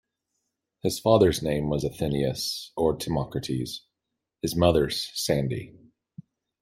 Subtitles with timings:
[0.81, 3.81] His father's name was Athenaeus or Timocrates,
[4.41, 5.75] his mother's Sande.